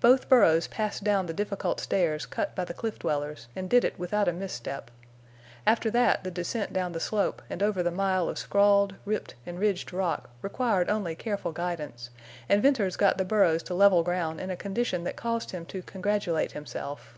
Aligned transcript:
Both 0.00 0.28
burros 0.28 0.66
passed 0.66 1.04
down 1.04 1.26
the 1.26 1.32
difficult 1.32 1.78
stairs 1.78 2.26
cut 2.26 2.56
by 2.56 2.64
the 2.64 2.74
cliff 2.74 2.98
dwellers, 2.98 3.46
and 3.54 3.70
did 3.70 3.84
it 3.84 3.96
without 3.96 4.26
a 4.26 4.32
misstep. 4.32 4.90
After 5.64 5.92
that 5.92 6.24
the 6.24 6.30
descent 6.32 6.72
down 6.72 6.90
the 6.90 6.98
slope 6.98 7.40
and 7.48 7.62
over 7.62 7.80
the 7.80 7.92
mile 7.92 8.28
of 8.28 8.36
scrawled, 8.36 8.96
ripped, 9.04 9.36
and 9.46 9.60
ridged 9.60 9.92
rock 9.92 10.28
required 10.42 10.90
only 10.90 11.14
careful 11.14 11.52
guidance, 11.52 12.10
and 12.48 12.60
Venters 12.60 12.96
got 12.96 13.16
the 13.16 13.24
burros 13.24 13.62
to 13.62 13.74
level 13.74 14.02
ground 14.02 14.40
in 14.40 14.50
a 14.50 14.56
condition 14.56 15.04
that 15.04 15.14
caused 15.14 15.52
him 15.52 15.64
to 15.66 15.82
congratulate 15.82 16.50
himself. 16.50 17.16